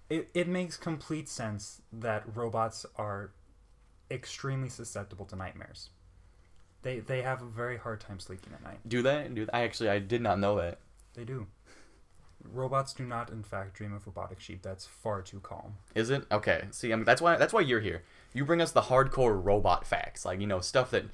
it, 0.09 0.29
it 0.33 0.47
makes 0.47 0.77
complete 0.77 1.27
sense 1.27 1.81
that 1.91 2.23
robots 2.35 2.85
are 2.95 3.31
extremely 4.09 4.69
susceptible 4.69 5.25
to 5.25 5.35
nightmares. 5.35 5.89
They 6.83 6.99
they 6.99 7.21
have 7.21 7.41
a 7.41 7.45
very 7.45 7.77
hard 7.77 7.99
time 7.99 8.19
sleeping 8.19 8.53
at 8.53 8.63
night. 8.63 8.79
Do 8.87 9.01
they? 9.01 9.29
Do 9.33 9.47
I 9.51 9.61
actually 9.61 9.89
I 9.89 9.99
did 9.99 10.21
not 10.21 10.39
know 10.39 10.55
that. 10.57 10.79
They 11.13 11.25
do. 11.25 11.47
Robots 12.43 12.93
do 12.93 13.03
not, 13.03 13.29
in 13.29 13.43
fact, 13.43 13.73
dream 13.73 13.93
of 13.93 14.05
robotic 14.05 14.39
sheep. 14.39 14.61
That's 14.61 14.85
far 14.85 15.21
too 15.21 15.39
calm. 15.39 15.75
Is 15.95 16.09
it? 16.09 16.25
Okay. 16.31 16.63
See, 16.71 16.93
I 16.93 16.95
mean, 16.95 17.05
that's 17.05 17.21
why 17.21 17.35
that's 17.35 17.53
why 17.53 17.61
you're 17.61 17.81
here. 17.81 18.03
You 18.33 18.45
bring 18.45 18.61
us 18.61 18.71
the 18.71 18.83
hardcore 18.83 19.43
robot 19.43 19.85
facts, 19.85 20.25
like 20.25 20.39
you 20.39 20.47
know 20.47 20.61
stuff 20.61 20.91
that 20.91 21.05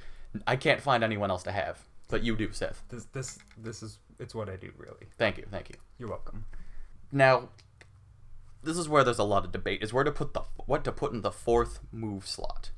I 0.45 0.55
can't 0.55 0.81
find 0.81 1.03
anyone 1.03 1.31
else 1.31 1.43
to 1.43 1.51
have, 1.51 1.79
but 2.09 2.23
you 2.23 2.35
do, 2.35 2.51
Seth. 2.51 2.83
This 2.89 3.05
this 3.05 3.39
this 3.57 3.83
is 3.83 3.99
it's 4.19 4.35
what 4.35 4.49
I 4.49 4.57
do 4.57 4.71
really. 4.77 5.07
Thank 5.17 5.37
you, 5.37 5.45
thank 5.49 5.69
you. 5.69 5.75
You're 5.97 6.09
welcome. 6.09 6.45
Now, 7.11 7.49
this 8.61 8.77
is 8.77 8.89
where 8.89 9.03
there's 9.03 9.19
a 9.19 9.23
lot 9.23 9.45
of 9.45 9.51
debate: 9.51 9.81
is 9.81 9.93
where 9.93 10.03
to 10.03 10.11
put 10.11 10.33
the 10.33 10.41
what 10.65 10.83
to 10.83 10.91
put 10.91 11.13
in 11.13 11.21
the 11.21 11.31
fourth 11.31 11.79
move 11.91 12.27
slot. 12.27 12.71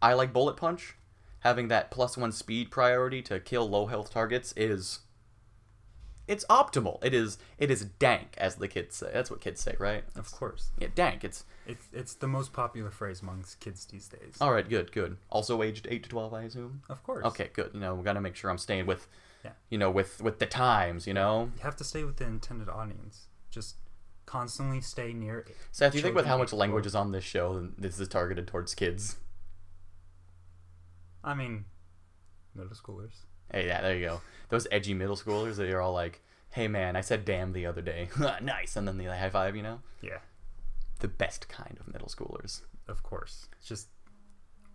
I 0.00 0.14
like 0.14 0.32
bullet 0.32 0.56
punch. 0.56 0.94
Having 1.40 1.68
that 1.68 1.90
plus 1.90 2.16
one 2.16 2.32
speed 2.32 2.70
priority 2.70 3.22
to 3.22 3.38
kill 3.40 3.68
low 3.68 3.86
health 3.86 4.10
targets 4.10 4.54
is. 4.56 5.00
It's 6.28 6.44
optimal. 6.46 7.02
It 7.04 7.14
is. 7.14 7.38
It 7.58 7.70
is 7.70 7.84
dank, 7.84 8.34
as 8.36 8.56
the 8.56 8.66
kids 8.68 8.96
say. 8.96 9.10
That's 9.12 9.30
what 9.30 9.40
kids 9.40 9.60
say, 9.60 9.76
right? 9.78 10.02
Of 10.16 10.32
course, 10.32 10.70
Yeah, 10.78 10.88
dank. 10.94 11.22
It's 11.22 11.44
it's 11.66 11.86
it's 11.92 12.14
the 12.14 12.26
most 12.26 12.52
popular 12.52 12.90
phrase 12.90 13.22
amongst 13.22 13.60
kids 13.60 13.84
these 13.86 14.08
days. 14.08 14.36
all 14.40 14.52
right. 14.52 14.68
Good, 14.68 14.90
good. 14.92 15.18
Also 15.30 15.62
aged 15.62 15.86
eight 15.90 16.02
to 16.02 16.08
twelve, 16.08 16.34
I 16.34 16.42
assume. 16.42 16.82
Of 16.88 17.02
course. 17.04 17.24
Okay, 17.26 17.50
good. 17.52 17.70
You 17.74 17.80
know, 17.80 17.94
we 17.94 18.02
gotta 18.02 18.20
make 18.20 18.34
sure 18.34 18.50
I'm 18.50 18.58
staying 18.58 18.86
with, 18.86 19.06
Yeah. 19.44 19.52
you 19.70 19.78
know, 19.78 19.90
with 19.90 20.20
with 20.20 20.40
the 20.40 20.46
times. 20.46 21.06
You 21.06 21.14
know, 21.14 21.52
You 21.56 21.62
have 21.62 21.76
to 21.76 21.84
stay 21.84 22.02
with 22.02 22.16
the 22.16 22.24
intended 22.24 22.68
audience. 22.68 23.26
Just 23.50 23.76
constantly 24.26 24.80
stay 24.80 25.12
near. 25.12 25.46
Seth, 25.70 25.92
do 25.92 25.98
you 25.98 26.02
think 26.02 26.16
with 26.16 26.26
how 26.26 26.36
much 26.38 26.48
people. 26.48 26.58
language 26.58 26.86
is 26.86 26.96
on 26.96 27.12
this 27.12 27.22
show, 27.24 27.68
this 27.78 28.00
is 28.00 28.08
targeted 28.08 28.48
towards 28.48 28.74
kids? 28.74 29.16
I 31.22 31.34
mean, 31.34 31.66
middle 32.54 32.72
schoolers. 32.74 33.22
Hey, 33.52 33.66
yeah, 33.66 33.80
there 33.80 33.96
you 33.96 34.06
go. 34.06 34.20
Those 34.48 34.66
edgy 34.70 34.94
middle 34.94 35.16
schoolers 35.16 35.56
that 35.56 35.68
are 35.70 35.80
all 35.80 35.92
like, 35.92 36.22
"Hey, 36.50 36.68
man, 36.68 36.96
I 36.96 37.00
said 37.00 37.24
damn 37.24 37.52
the 37.52 37.66
other 37.66 37.82
day, 37.82 38.08
nice," 38.42 38.76
and 38.76 38.86
then 38.86 38.98
the 38.98 39.04
high 39.06 39.30
five. 39.30 39.56
You 39.56 39.62
know, 39.62 39.80
Yeah. 40.02 40.18
the 41.00 41.08
best 41.08 41.48
kind 41.48 41.76
of 41.80 41.92
middle 41.92 42.08
schoolers. 42.08 42.62
of 42.88 43.02
course. 43.02 43.48
It's 43.58 43.66
just 43.68 43.88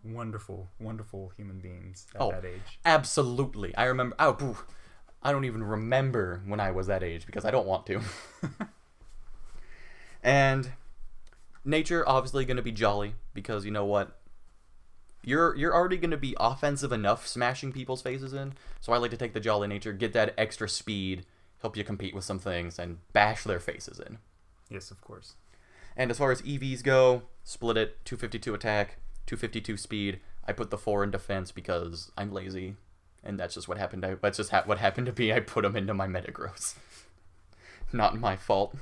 wonderful, 0.04 0.68
wonderful 0.80 1.32
human 1.38 1.60
beings 1.60 2.08
at 2.16 2.22
Oh. 2.22 2.32
that 2.32 2.44
age. 2.44 2.80
Absolutely. 2.84 3.74
I 3.76 3.86
remember. 3.86 4.16
Oh, 4.20 4.34
phew. 4.34 4.58
I 5.24 5.32
don't 5.32 5.46
even 5.46 5.64
remember 5.64 6.42
when 6.46 6.60
I 6.60 6.72
was 6.72 6.88
that 6.88 7.04
age 7.04 7.26
because 7.26 7.46
I 7.46 7.52
don't 7.52 7.68
want 7.68 7.86
to. 7.86 8.02
and 10.24 10.72
nature 11.64 12.04
obviously 12.08 12.46
going 12.46 12.58
to 12.58 12.64
be 12.64 12.72
jolly 12.72 13.14
because 13.34 13.66
you 13.66 13.72
know 13.72 13.86
what? 13.86 14.18
You're 15.24 15.56
you're 15.56 15.76
already 15.76 15.98
going 15.98 16.12
to 16.12 16.18
be 16.18 16.36
offensive 16.40 16.92
enough 16.92 17.28
smashing 17.28 17.72
people's 17.72 18.02
faces 18.02 18.34
in. 18.34 18.54
So 18.80 18.94
I 18.94 18.98
like 18.98 19.12
to 19.12 19.18
take 19.18 19.34
the 19.34 19.40
jolly 19.40 19.68
nature, 19.68 19.94
get 19.94 20.14
that 20.14 20.34
extra 20.38 20.68
speed, 20.68 21.26
help 21.62 21.78
you 21.78 21.84
compete 21.84 22.16
with 22.16 22.24
some 22.24 22.40
things 22.40 22.80
and 22.80 22.98
bash 23.14 23.44
their 23.44 23.60
faces 23.60 24.00
in. 24.00 24.18
Yes, 24.70 24.90
of 24.90 25.02
course. 25.02 25.36
And 25.96 26.10
as 26.10 26.18
far 26.18 26.32
as 26.32 26.42
EVs 26.42 26.84
go, 26.84 27.24
split 27.44 27.78
it 27.78 28.04
252 28.06 28.54
attack, 28.54 28.98
252 29.28 29.78
speed. 29.78 30.20
I 30.48 30.54
put 30.54 30.72
the 30.72 30.78
4 30.78 31.04
in 31.04 31.12
defense 31.12 31.52
because 31.52 32.12
I'm 32.18 32.32
lazy. 32.32 32.76
And 33.24 33.40
that's 33.40 33.54
just 33.54 33.68
what 33.68 33.78
happened. 33.78 34.04
I, 34.04 34.16
that's 34.16 34.38
just 34.38 34.50
ha- 34.50 34.64
what 34.66 34.80
happened 34.80 35.06
to 35.08 35.14
be. 35.14 35.32
I 35.32 35.40
put 35.42 35.62
them 35.64 35.76
into 35.76 35.94
my 35.94 36.08
Metagross. 36.08 36.76
Not 37.94 38.20
my 38.20 38.36
fault. 38.36 38.76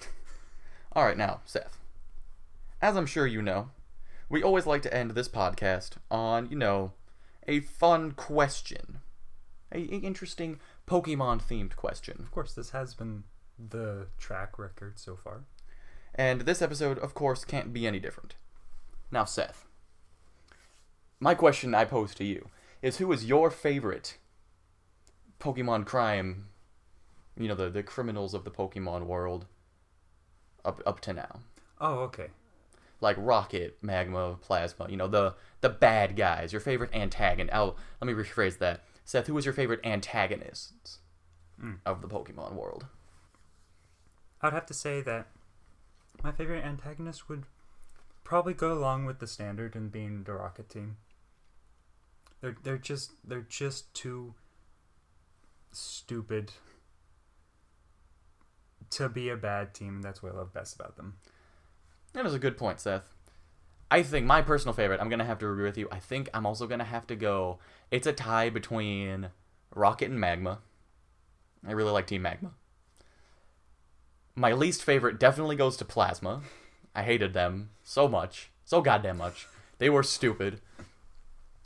Alright, 0.96 1.18
now, 1.18 1.40
Seth. 1.44 1.76
As 2.80 2.96
I'm 2.96 3.06
sure 3.06 3.26
you 3.26 3.42
know, 3.42 3.70
we 4.28 4.42
always 4.42 4.66
like 4.66 4.82
to 4.82 4.94
end 4.94 5.12
this 5.12 5.28
podcast 5.28 5.92
on, 6.10 6.48
you 6.50 6.56
know, 6.56 6.92
a 7.46 7.60
fun 7.60 8.12
question. 8.12 9.00
A, 9.72 9.78
a 9.78 9.98
interesting 9.98 10.60
Pokemon 10.86 11.42
themed 11.42 11.76
question. 11.76 12.16
Of 12.20 12.30
course, 12.30 12.54
this 12.54 12.70
has 12.70 12.94
been 12.94 13.24
the 13.58 14.06
track 14.18 14.58
record 14.58 14.98
so 14.98 15.16
far. 15.16 15.44
And 16.14 16.42
this 16.42 16.62
episode, 16.62 16.98
of 16.98 17.14
course, 17.14 17.44
can't 17.44 17.72
be 17.72 17.86
any 17.86 17.98
different. 17.98 18.36
Now, 19.10 19.24
Seth, 19.24 19.66
my 21.20 21.34
question 21.34 21.74
I 21.74 21.84
pose 21.84 22.14
to 22.16 22.24
you 22.24 22.48
is 22.82 22.98
who 22.98 23.10
is 23.12 23.24
your 23.24 23.50
favorite 23.50 24.18
Pokemon 25.40 25.86
crime, 25.86 26.48
you 27.36 27.48
know, 27.48 27.54
the, 27.54 27.70
the 27.70 27.82
criminals 27.82 28.34
of 28.34 28.44
the 28.44 28.50
Pokemon 28.50 29.06
world 29.06 29.46
up, 30.64 30.82
up 30.86 31.00
to 31.00 31.12
now? 31.12 31.40
Oh, 31.80 32.00
okay. 32.00 32.28
Like 33.00 33.16
Rocket, 33.18 33.76
Magma, 33.82 34.36
Plasma, 34.40 34.86
you 34.88 34.96
know, 34.96 35.08
the, 35.08 35.34
the 35.60 35.68
bad 35.68 36.16
guys, 36.16 36.52
your 36.52 36.60
favorite 36.60 36.94
antagonist. 36.94 37.54
Oh, 37.54 37.74
let 38.00 38.06
me 38.06 38.12
rephrase 38.14 38.58
that. 38.58 38.84
Seth, 39.04 39.26
who 39.26 39.34
was 39.34 39.44
your 39.44 39.54
favorite 39.54 39.80
antagonists 39.84 40.98
Mm. 41.62 41.78
of 41.86 42.00
the 42.02 42.08
Pokemon 42.08 42.54
world? 42.54 42.86
I'd 44.42 44.52
have 44.52 44.66
to 44.66 44.74
say 44.74 45.00
that 45.02 45.28
my 46.22 46.32
favorite 46.32 46.64
antagonist 46.64 47.28
would 47.28 47.44
probably 48.24 48.54
go 48.54 48.72
along 48.72 49.04
with 49.04 49.18
the 49.20 49.26
standard 49.26 49.76
and 49.76 49.92
being 49.92 50.24
the 50.24 50.32
Rocket 50.32 50.68
Team. 50.68 50.96
They're 52.40 52.56
they're 52.62 52.76
just 52.78 53.12
they're 53.26 53.46
just 53.48 53.94
too 53.94 54.34
stupid 55.72 56.52
to 58.90 59.08
be 59.08 59.28
a 59.28 59.36
bad 59.36 59.74
team. 59.74 59.96
And 59.96 60.04
that's 60.04 60.22
what 60.22 60.32
I 60.32 60.36
love 60.36 60.52
best 60.52 60.74
about 60.74 60.96
them. 60.96 61.18
That 62.14 62.26
is 62.26 62.34
a 62.34 62.38
good 62.38 62.56
point, 62.56 62.80
Seth. 62.80 63.12
I 63.90 64.02
think 64.02 64.24
my 64.26 64.40
personal 64.40 64.72
favorite, 64.72 65.00
I'm 65.00 65.08
going 65.08 65.18
to 65.18 65.24
have 65.24 65.38
to 65.40 65.50
agree 65.50 65.64
with 65.64 65.76
you. 65.76 65.88
I 65.92 65.98
think 65.98 66.28
I'm 66.32 66.46
also 66.46 66.66
going 66.66 66.78
to 66.78 66.84
have 66.84 67.06
to 67.08 67.16
go. 67.16 67.58
It's 67.90 68.06
a 68.06 68.12
tie 68.12 68.50
between 68.50 69.28
Rocket 69.74 70.10
and 70.10 70.18
Magma. 70.18 70.60
I 71.66 71.72
really 71.72 71.92
like 71.92 72.06
Team 72.06 72.22
Magma. 72.22 72.52
My 74.36 74.52
least 74.52 74.82
favorite 74.82 75.20
definitely 75.20 75.56
goes 75.56 75.76
to 75.76 75.84
Plasma. 75.84 76.42
I 76.94 77.02
hated 77.02 77.34
them 77.34 77.70
so 77.82 78.08
much. 78.08 78.50
So 78.64 78.80
goddamn 78.80 79.18
much. 79.18 79.46
They 79.78 79.90
were 79.90 80.02
stupid. 80.02 80.60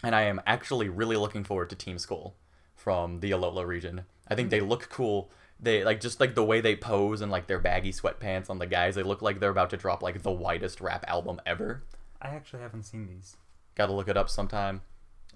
And 0.02 0.14
I 0.14 0.22
am 0.22 0.40
actually 0.46 0.88
really 0.88 1.16
looking 1.16 1.44
forward 1.44 1.70
to 1.70 1.76
Team 1.76 1.98
Skull 1.98 2.34
from 2.74 3.20
the 3.20 3.30
Alola 3.30 3.66
region. 3.66 4.04
I 4.28 4.34
think 4.34 4.50
they 4.50 4.60
look 4.60 4.88
cool. 4.90 5.30
They 5.60 5.84
like 5.84 6.00
just 6.00 6.20
like 6.20 6.34
the 6.34 6.44
way 6.44 6.60
they 6.60 6.76
pose 6.76 7.20
and 7.20 7.32
like 7.32 7.46
their 7.46 7.58
baggy 7.58 7.92
sweatpants 7.92 8.48
on 8.48 8.58
the 8.58 8.66
guys. 8.66 8.94
They 8.94 9.02
look 9.02 9.22
like 9.22 9.40
they're 9.40 9.50
about 9.50 9.70
to 9.70 9.76
drop 9.76 10.02
like 10.02 10.22
the 10.22 10.30
whitest 10.30 10.80
rap 10.80 11.04
album 11.08 11.40
ever. 11.44 11.82
I 12.22 12.28
actually 12.28 12.62
haven't 12.62 12.84
seen 12.84 13.06
these. 13.06 13.36
Got 13.74 13.86
to 13.86 13.92
look 13.92 14.08
it 14.08 14.16
up 14.16 14.30
sometime. 14.30 14.82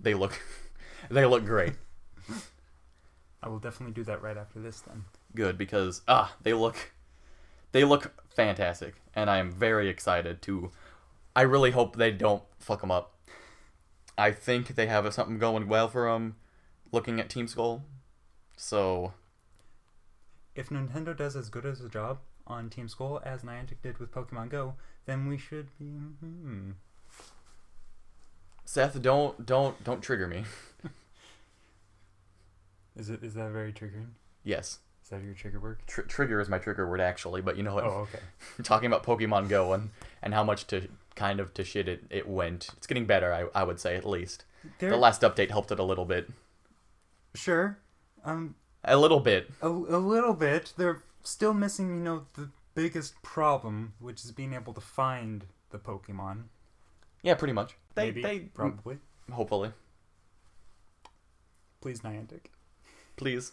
They 0.01 0.15
look 0.15 0.41
they 1.11 1.27
look 1.27 1.45
great. 1.45 1.75
I 3.43 3.49
will 3.49 3.59
definitely 3.59 3.95
do 3.95 4.05
that 4.05 4.23
right 4.23 4.37
after 4.37 4.61
this 4.61 4.81
then. 4.81 5.05
Good 5.35 5.59
because 5.59 6.03
ah, 6.07 6.35
they 6.43 6.53
look 6.53 6.93
they 7.73 7.85
look 7.85 8.13
fantastic 8.29 8.95
and 9.15 9.29
I 9.29 9.39
am 9.39 9.51
very 9.51 9.89
excited 9.89 10.41
to 10.43 10.71
I 11.35 11.43
really 11.43 11.71
hope 11.73 11.97
they 11.97 12.11
don't 12.13 12.43
fuck 12.59 12.83
them 12.83 12.91
up. 12.91 13.15
I 14.17 14.31
think 14.31 14.75
they 14.77 14.87
have 14.87 15.13
something 15.13 15.39
going 15.39 15.67
well 15.67 15.89
for 15.89 16.11
them 16.11 16.37
looking 16.93 17.19
at 17.19 17.31
Team 17.31 17.49
Skull. 17.49 17.83
So, 18.57 19.15
If 20.55 20.69
Nintendo 20.69 21.17
does 21.17 21.35
as 21.37 21.49
good 21.49 21.65
as 21.65 21.81
a 21.81 21.89
job 21.89 22.19
on 22.47 22.69
Team 22.71 22.89
Skull 22.89 23.21
as 23.25 23.43
Niantic 23.43 23.81
did 23.83 23.99
with 23.99 24.13
Pokemon 24.13 24.51
Go, 24.51 24.75
then 25.07 25.27
we 25.27 25.39
should 25.39 25.69
be. 25.79 25.87
Hmm. 25.87 26.71
Seth, 28.65 29.01
don't 29.03 29.45
don't 29.47 29.83
don't 29.85 30.03
trigger 30.03 30.27
me. 30.27 30.45
Is 32.97 33.09
it 33.09 33.23
is 33.23 33.35
that 33.35 33.51
very 33.51 33.73
triggering? 33.73 34.09
Yes. 34.45 34.81
Is 35.03 35.09
that 35.11 35.23
your 35.23 35.35
trigger 35.35 35.59
word? 35.59 35.79
Tr- 35.87 36.03
trigger 36.03 36.41
is 36.41 36.49
my 36.49 36.59
trigger 36.59 36.87
word 36.89 37.01
actually, 37.01 37.41
but 37.41 37.57
you 37.57 37.63
know 37.63 37.75
what? 37.75 37.85
Oh, 37.85 38.07
okay. 38.09 38.19
talking 38.63 38.87
about 38.87 39.03
Pokemon 39.03 39.49
Go 39.49 39.73
and, 39.73 39.91
and 40.23 40.35
how 40.35 40.45
much 40.45 40.67
to 40.69 40.89
kind 41.15 41.41
of 41.41 41.55
to 41.55 41.65
shit 41.65 41.89
it, 41.89 42.05
it 42.11 42.29
went. 42.29 42.69
It's 42.77 42.87
getting 42.87 43.07
better, 43.07 43.33
I, 43.33 43.47
I 43.59 43.65
would 43.65 43.81
say 43.81 43.97
at 43.97 44.05
least. 44.05 44.45
There, 44.79 44.91
The 44.91 44.97
last 44.97 45.23
update 45.23 45.51
helped 45.51 45.73
it 45.73 45.79
a 45.79 45.83
little 45.85 46.05
bit. 46.05 46.31
sure. 47.35 47.79
Um, 48.25 48.55
A 48.85 48.97
little 48.97 49.21
bit. 49.21 49.51
a, 49.63 49.69
a 49.69 49.99
little 49.99 50.35
bit. 50.35 50.73
They're 50.77 51.03
still 51.23 51.55
missing, 51.55 51.89
you 51.89 52.03
know, 52.03 52.27
the 52.35 52.51
biggest 52.75 53.21
problem, 53.23 53.95
which 54.01 54.25
is 54.25 54.33
being 54.33 54.55
able 54.55 54.73
to 54.75 54.81
find 54.81 55.45
the 55.71 55.79
Pokemon. 55.79 56.45
Yeah, 57.23 57.35
pretty 57.35 57.53
much. 57.55 57.77
They 57.95 58.07
Maybe, 58.07 58.23
they 58.23 58.39
probably. 58.41 58.99
hopefully. 59.31 59.73
Please, 61.81 62.01
Niantic. 62.01 62.47
Please. 63.17 63.53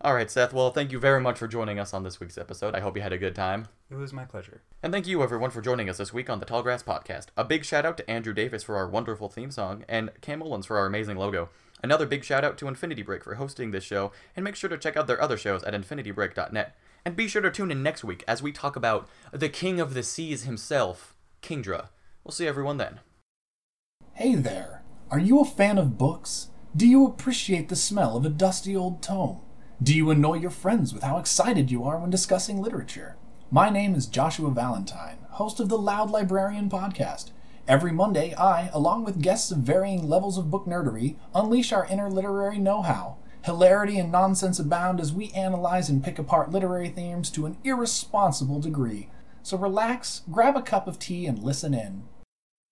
All 0.00 0.14
right, 0.14 0.30
Seth. 0.30 0.52
Well, 0.52 0.70
thank 0.72 0.90
you 0.90 0.98
very 0.98 1.20
much 1.20 1.38
for 1.38 1.46
joining 1.46 1.78
us 1.78 1.94
on 1.94 2.02
this 2.02 2.18
week's 2.18 2.36
episode. 2.36 2.74
I 2.74 2.80
hope 2.80 2.96
you 2.96 3.02
had 3.02 3.12
a 3.12 3.18
good 3.18 3.34
time. 3.36 3.68
It 3.90 3.94
was 3.94 4.12
my 4.12 4.24
pleasure. 4.24 4.62
And 4.82 4.92
thank 4.92 5.06
you, 5.06 5.22
everyone, 5.22 5.50
for 5.50 5.60
joining 5.60 5.88
us 5.88 5.98
this 5.98 6.12
week 6.12 6.28
on 6.28 6.40
the 6.40 6.46
Tallgrass 6.46 6.82
Podcast. 6.82 7.26
A 7.36 7.44
big 7.44 7.64
shout 7.64 7.86
out 7.86 7.96
to 7.98 8.10
Andrew 8.10 8.32
Davis 8.32 8.64
for 8.64 8.76
our 8.76 8.88
wonderful 8.88 9.28
theme 9.28 9.50
song, 9.50 9.84
and 9.88 10.10
Cam 10.20 10.42
Owens 10.42 10.66
for 10.66 10.76
our 10.76 10.86
amazing 10.86 11.18
logo. 11.18 11.50
Another 11.82 12.06
big 12.06 12.22
shout 12.24 12.44
out 12.44 12.56
to 12.58 12.68
Infinity 12.68 13.02
Break 13.02 13.24
for 13.24 13.34
hosting 13.34 13.70
this 13.70 13.84
show, 13.84 14.12
and 14.36 14.44
make 14.44 14.54
sure 14.54 14.70
to 14.70 14.78
check 14.78 14.96
out 14.96 15.06
their 15.06 15.20
other 15.20 15.36
shows 15.36 15.64
at 15.64 15.74
infinitybreak.net. 15.74 16.76
And 17.04 17.16
be 17.16 17.26
sure 17.26 17.42
to 17.42 17.50
tune 17.50 17.72
in 17.72 17.82
next 17.82 18.04
week 18.04 18.22
as 18.28 18.42
we 18.42 18.52
talk 18.52 18.76
about 18.76 19.08
the 19.32 19.48
King 19.48 19.80
of 19.80 19.94
the 19.94 20.04
Seas 20.04 20.44
himself, 20.44 21.16
Kingdra. 21.42 21.88
We'll 22.22 22.32
see 22.32 22.46
everyone 22.46 22.76
then. 22.76 23.00
Hey 24.14 24.36
there! 24.36 24.84
Are 25.10 25.18
you 25.18 25.40
a 25.40 25.44
fan 25.44 25.78
of 25.78 25.98
books? 25.98 26.50
Do 26.76 26.86
you 26.86 27.04
appreciate 27.04 27.68
the 27.68 27.76
smell 27.76 28.16
of 28.16 28.24
a 28.24 28.30
dusty 28.30 28.76
old 28.76 29.02
tome? 29.02 29.40
Do 29.82 29.94
you 29.94 30.10
annoy 30.10 30.34
your 30.34 30.50
friends 30.50 30.94
with 30.94 31.02
how 31.02 31.18
excited 31.18 31.72
you 31.72 31.82
are 31.82 31.98
when 31.98 32.10
discussing 32.10 32.62
literature? 32.62 33.16
My 33.50 33.68
name 33.68 33.96
is 33.96 34.06
Joshua 34.06 34.50
Valentine, 34.50 35.18
host 35.30 35.58
of 35.58 35.68
the 35.68 35.76
Loud 35.76 36.10
Librarian 36.10 36.70
podcast. 36.70 37.31
Every 37.68 37.92
Monday, 37.92 38.34
I, 38.34 38.68
along 38.72 39.04
with 39.04 39.22
guests 39.22 39.52
of 39.52 39.58
varying 39.58 40.08
levels 40.08 40.36
of 40.36 40.50
book 40.50 40.66
nerdery, 40.66 41.16
unleash 41.32 41.72
our 41.72 41.86
inner 41.86 42.10
literary 42.10 42.58
know 42.58 42.82
how. 42.82 43.18
Hilarity 43.44 43.98
and 43.98 44.10
nonsense 44.10 44.58
abound 44.58 45.00
as 45.00 45.12
we 45.12 45.30
analyze 45.30 45.88
and 45.88 46.02
pick 46.02 46.18
apart 46.18 46.50
literary 46.50 46.88
themes 46.88 47.30
to 47.30 47.46
an 47.46 47.56
irresponsible 47.62 48.60
degree. 48.60 49.10
So 49.44 49.56
relax, 49.56 50.22
grab 50.30 50.56
a 50.56 50.62
cup 50.62 50.88
of 50.88 50.98
tea, 50.98 51.26
and 51.26 51.38
listen 51.38 51.72
in. 51.72 52.02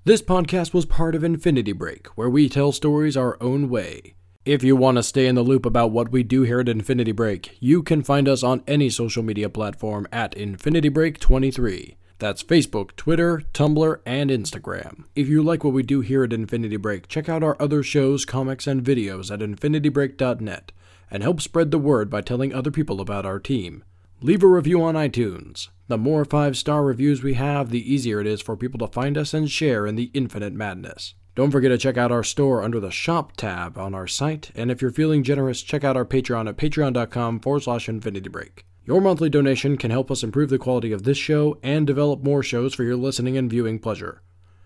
This 0.04 0.23
podcast 0.23 0.75
was 0.75 0.87
part 0.87 1.14
of 1.14 1.23
Infinity 1.23 1.73
Break, 1.73 2.09
where 2.16 2.30
we 2.30 2.49
tell 2.49 2.73
stories 2.73 3.16
our 3.16 3.37
own 3.40 3.68
way. 3.68 4.14
If 4.44 4.64
you 4.64 4.75
want 4.75 4.97
to 4.97 5.02
stay 5.02 5.26
in 5.26 5.35
the 5.35 5.42
loop 5.42 5.66
about 5.66 5.92
what 5.92 6.11
we 6.11 6.23
do 6.23 6.42
here 6.42 6.61
at 6.61 6.68
Infinity 6.68 7.12
Break, 7.12 7.56
you 7.61 7.82
can 7.82 8.02
find 8.02 8.28
us 8.28 8.42
on 8.42 8.64
any 8.66 8.90
social 8.90 9.23
media 9.23 9.49
platform 9.49 10.09
at 10.11 10.35
Infinity 10.35 10.88
Break 10.88 11.20
23. 11.20 11.97
That's 12.21 12.43
Facebook, 12.43 12.95
Twitter, 12.97 13.45
Tumblr, 13.55 14.00
and 14.05 14.31
Instagram. 14.31 15.05
If 15.17 15.27
you 15.27 15.43
like 15.43 15.65
what 15.65 15.73
we 15.73 15.83
do 15.83 16.03
here 16.03 16.23
at 16.23 16.35
Infinity 16.35 16.77
Break, 16.77 17.09
check 17.09 17.31
out 17.31 17.43
our 17.43 17.57
other 17.59 17.83
shows, 17.83 18.27
comics, 18.27 18.67
and 18.67 18.85
videos 18.85 19.33
at 19.33 19.41
infinitybreak.net 19.41 20.71
and 21.11 21.23
help 21.23 21.41
spread 21.41 21.71
the 21.71 21.79
word 21.79 22.11
by 22.11 22.21
telling 22.21 22.55
other 22.55 22.71
people 22.71 23.00
about 23.00 23.25
our 23.25 23.39
team. 23.39 23.83
Leave 24.21 24.43
a 24.43 24.47
review 24.47 24.83
on 24.83 24.97
iTunes. 24.97 25.69
The 25.89 25.97
more 25.97 26.27
five 26.27 26.59
star 26.59 26.85
reviews 26.85 27.23
we 27.23 27.35
have, 27.35 27.71
the 27.71 27.93
easier 27.93 28.21
it 28.21 28.27
is 28.27 28.43
for 28.43 28.55
people 28.55 28.79
to 28.81 28.93
find 28.93 29.17
us 29.17 29.33
and 29.33 29.50
share 29.50 29.87
in 29.87 29.97
the 29.97 30.11
infinite 30.12 30.53
madness. 30.53 31.15
Don't 31.35 31.50
forget 31.50 31.71
to 31.71 31.79
check 31.79 31.97
out 31.97 32.12
our 32.12 32.23
store 32.23 32.62
under 32.62 32.81
the 32.81 32.91
Shop 32.91 33.33
tab 33.35 33.79
on 33.79 33.95
our 33.95 34.07
site, 34.07 34.50
and 34.55 34.71
if 34.71 34.83
you're 34.83 34.91
feeling 34.91 35.23
generous, 35.23 35.62
check 35.62 35.85
out 35.85 35.97
our 35.97 36.05
Patreon 36.05 36.50
at 36.50 36.59
patreon.com 36.59 37.41
forward 37.41 37.62
slash 37.62 37.89
infinity 37.89 38.29
break. 38.29 38.67
Your 38.90 39.00
monthly 39.00 39.30
donation 39.30 39.76
can 39.76 39.92
help 39.92 40.11
us 40.11 40.25
improve 40.25 40.50
the 40.50 40.59
quality 40.59 40.90
of 40.90 41.04
this 41.04 41.16
show 41.16 41.61
and 41.62 41.87
develop 41.87 42.25
more 42.25 42.42
shows 42.42 42.75
for 42.75 42.82
your 42.82 42.97
listening 42.97 43.37
and 43.37 43.49
viewing 43.49 43.78
pleasure. 43.78 44.20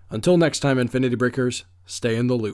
Until 0.09 0.39
next 0.39 0.61
time, 0.61 0.79
Infinity 0.79 1.15
Breakers, 1.15 1.67
stay 1.85 2.17
in 2.17 2.27
the 2.27 2.35
loop. 2.35 2.53